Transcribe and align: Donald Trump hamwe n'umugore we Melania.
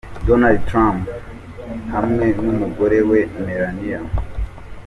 Donald 0.27 0.61
Trump 0.69 1.03
hamwe 1.93 2.27
n'umugore 2.43 2.97
we 3.09 3.19
Melania. 3.45 3.99